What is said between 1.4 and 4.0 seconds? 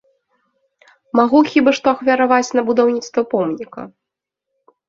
хіба што ахвяраваць на будаўніцтва помніка.